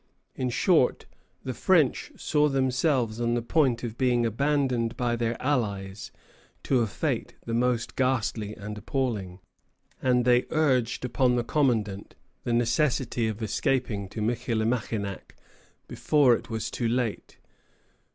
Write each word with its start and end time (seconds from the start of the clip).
In 0.33 0.49
short, 0.49 1.05
the 1.43 1.53
French 1.53 2.11
saw 2.17 2.49
themselves 2.49 3.21
on 3.21 3.35
the 3.35 3.41
point 3.43 3.83
of 3.83 3.99
being 3.99 4.25
abandoned 4.25 4.97
by 4.97 5.15
their 5.15 5.39
allies 5.39 6.09
to 6.63 6.79
a 6.79 6.87
fate 6.87 7.35
the 7.45 7.53
most 7.53 7.95
ghastly 7.95 8.55
and 8.57 8.75
appalling; 8.79 9.41
and 10.01 10.25
they 10.25 10.47
urged 10.49 11.05
upon 11.05 11.35
the 11.35 11.43
commandant 11.43 12.15
the 12.45 12.51
necessity 12.53 13.27
of 13.27 13.43
escaping 13.43 14.09
to 14.09 14.23
Michilimackinac 14.23 15.35
before 15.87 16.33
it 16.33 16.49
was 16.49 16.71
too 16.71 16.87
late. 16.87 17.37